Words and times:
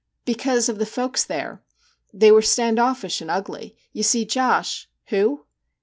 * 0.13 0.25
Because 0.25 0.67
of 0.67 0.79
the 0.79 0.87
folks 0.87 1.23
there. 1.23 1.61
They 2.11 2.31
were 2.31 2.41
standoffish 2.41 3.21
and 3.21 3.29
ugly. 3.29 3.77
You 3.93 4.01
see, 4.01 4.25
Josh' 4.25 4.87
4 5.07 5.19
Who?' 5.19 5.45